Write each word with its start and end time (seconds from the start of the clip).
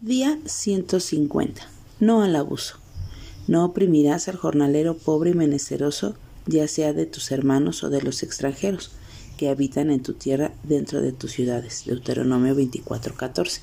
Día 0.00 0.38
150. 0.44 1.62
No 2.00 2.22
al 2.22 2.36
abuso. 2.36 2.76
No 3.46 3.64
oprimirás 3.64 4.28
al 4.28 4.36
jornalero 4.36 4.98
pobre 4.98 5.30
y 5.30 5.34
menesteroso, 5.34 6.14
ya 6.46 6.68
sea 6.68 6.92
de 6.92 7.06
tus 7.06 7.30
hermanos 7.30 7.84
o 7.84 7.90
de 7.90 8.02
los 8.02 8.22
extranjeros 8.22 8.90
que 9.38 9.48
habitan 9.48 9.90
en 9.90 10.02
tu 10.02 10.12
tierra 10.12 10.52
dentro 10.62 11.00
de 11.00 11.12
tus 11.12 11.32
ciudades. 11.32 11.84
Deuteronomio 11.86 12.54
24:14. 12.54 13.60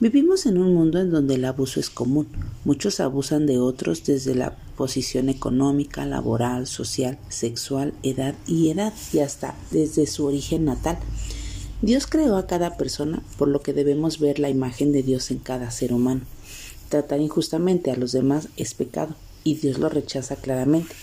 Vivimos 0.00 0.46
en 0.46 0.58
un 0.58 0.74
mundo 0.74 0.98
en 0.98 1.10
donde 1.10 1.34
el 1.36 1.44
abuso 1.44 1.78
es 1.78 1.90
común. 1.90 2.26
Muchos 2.64 2.98
abusan 2.98 3.46
de 3.46 3.58
otros 3.58 4.04
desde 4.04 4.34
la 4.34 4.56
posición 4.76 5.28
económica, 5.28 6.06
laboral, 6.06 6.66
social, 6.66 7.18
sexual, 7.28 7.92
edad 8.02 8.34
y 8.48 8.70
edad 8.70 8.92
y 9.12 9.20
hasta 9.20 9.54
desde 9.70 10.08
su 10.08 10.24
origen 10.24 10.64
natal. 10.64 10.98
Dios 11.82 12.06
creó 12.06 12.36
a 12.36 12.46
cada 12.46 12.76
persona, 12.76 13.24
por 13.36 13.48
lo 13.48 13.60
que 13.60 13.72
debemos 13.72 14.20
ver 14.20 14.38
la 14.38 14.48
imagen 14.48 14.92
de 14.92 15.02
Dios 15.02 15.32
en 15.32 15.38
cada 15.38 15.72
ser 15.72 15.92
humano. 15.92 16.20
Tratar 16.88 17.20
injustamente 17.20 17.90
a 17.90 17.96
los 17.96 18.12
demás 18.12 18.46
es 18.56 18.74
pecado, 18.74 19.16
y 19.42 19.56
Dios 19.56 19.78
lo 19.78 19.88
rechaza 19.88 20.36
claramente. 20.36 20.94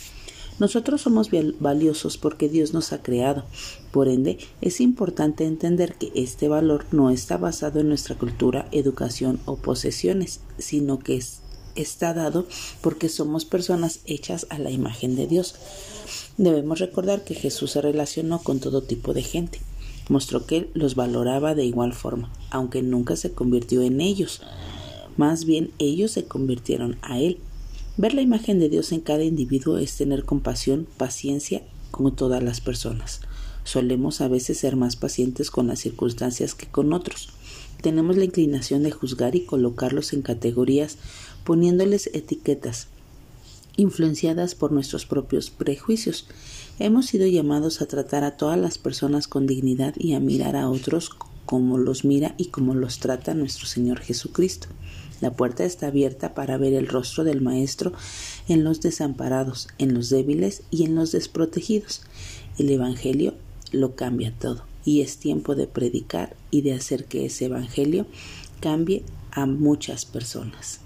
Nosotros 0.57 1.01
somos 1.01 1.31
valiosos 1.59 2.17
porque 2.17 2.47
Dios 2.47 2.73
nos 2.73 2.93
ha 2.93 3.01
creado. 3.01 3.43
Por 3.91 4.07
ende, 4.07 4.37
es 4.61 4.79
importante 4.79 5.43
entender 5.43 5.95
que 5.95 6.13
este 6.15 6.47
valor 6.47 6.85
no 6.93 7.09
está 7.09 7.35
basado 7.35 7.81
en 7.81 7.89
nuestra 7.89 8.17
cultura, 8.17 8.69
educación 8.71 9.41
o 9.43 9.57
posesiones, 9.57 10.39
sino 10.59 10.99
que 10.99 11.21
está 11.75 12.13
dado 12.13 12.47
porque 12.79 13.09
somos 13.09 13.43
personas 13.43 13.99
hechas 14.05 14.47
a 14.49 14.57
la 14.59 14.71
imagen 14.71 15.17
de 15.17 15.27
Dios. 15.27 15.55
Debemos 16.37 16.79
recordar 16.79 17.25
que 17.25 17.35
Jesús 17.35 17.71
se 17.71 17.81
relacionó 17.81 18.39
con 18.41 18.61
todo 18.61 18.81
tipo 18.81 19.13
de 19.13 19.23
gente 19.23 19.59
mostró 20.09 20.45
que 20.45 20.69
los 20.73 20.95
valoraba 20.95 21.55
de 21.55 21.65
igual 21.65 21.93
forma, 21.93 22.31
aunque 22.49 22.81
nunca 22.81 23.15
se 23.15 23.31
convirtió 23.31 23.81
en 23.81 24.01
ellos. 24.01 24.41
Más 25.15 25.45
bien 25.45 25.71
ellos 25.79 26.11
se 26.11 26.25
convirtieron 26.25 26.97
a 27.01 27.19
Él. 27.19 27.37
Ver 27.97 28.13
la 28.13 28.21
imagen 28.21 28.59
de 28.59 28.69
Dios 28.69 28.91
en 28.91 29.01
cada 29.01 29.23
individuo 29.23 29.77
es 29.77 29.95
tener 29.95 30.25
compasión, 30.25 30.87
paciencia 30.97 31.61
con 31.91 32.15
todas 32.15 32.43
las 32.43 32.61
personas. 32.61 33.21
Solemos 33.63 34.21
a 34.21 34.27
veces 34.27 34.57
ser 34.57 34.75
más 34.75 34.95
pacientes 34.95 35.51
con 35.51 35.67
las 35.67 35.79
circunstancias 35.79 36.55
que 36.55 36.65
con 36.65 36.93
otros. 36.93 37.29
Tenemos 37.81 38.17
la 38.17 38.25
inclinación 38.25 38.83
de 38.83 38.91
juzgar 38.91 39.35
y 39.35 39.45
colocarlos 39.45 40.13
en 40.13 40.21
categorías 40.21 40.97
poniéndoles 41.43 42.09
etiquetas 42.13 42.87
influenciadas 43.79 44.55
por 44.55 44.71
nuestros 44.71 45.05
propios 45.05 45.49
prejuicios. 45.49 46.27
Hemos 46.79 47.07
sido 47.07 47.25
llamados 47.27 47.81
a 47.81 47.87
tratar 47.87 48.23
a 48.23 48.35
todas 48.35 48.59
las 48.59 48.77
personas 48.77 49.27
con 49.27 49.47
dignidad 49.47 49.93
y 49.97 50.13
a 50.13 50.19
mirar 50.19 50.55
a 50.55 50.69
otros 50.69 51.11
como 51.45 51.77
los 51.77 52.05
mira 52.05 52.35
y 52.37 52.45
como 52.45 52.75
los 52.75 52.99
trata 52.99 53.33
nuestro 53.33 53.65
Señor 53.65 53.99
Jesucristo. 53.99 54.67
La 55.21 55.31
puerta 55.31 55.63
está 55.63 55.87
abierta 55.87 56.33
para 56.33 56.57
ver 56.57 56.73
el 56.73 56.87
rostro 56.87 57.23
del 57.23 57.41
Maestro 57.41 57.93
en 58.47 58.63
los 58.63 58.81
desamparados, 58.81 59.69
en 59.77 59.93
los 59.93 60.09
débiles 60.09 60.63
y 60.71 60.83
en 60.83 60.95
los 60.95 61.11
desprotegidos. 61.11 62.03
El 62.57 62.69
Evangelio 62.69 63.33
lo 63.71 63.95
cambia 63.95 64.33
todo 64.37 64.63
y 64.85 65.01
es 65.01 65.17
tiempo 65.17 65.55
de 65.55 65.67
predicar 65.67 66.35
y 66.51 66.61
de 66.61 66.73
hacer 66.73 67.05
que 67.05 67.25
ese 67.25 67.45
Evangelio 67.45 68.05
cambie 68.59 69.03
a 69.31 69.45
muchas 69.45 70.05
personas. 70.05 70.81